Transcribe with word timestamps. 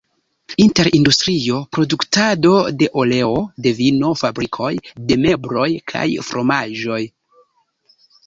Inter 0.61 0.87
industrio, 0.99 1.57
produktado 1.77 2.53
de 2.79 2.87
oleo, 3.01 3.35
de 3.67 3.73
vino, 3.81 4.09
fabrikoj 4.23 4.71
de 5.11 5.19
mebloj 5.27 5.69
kaj 5.93 6.07
fromaĝoj. 6.31 7.01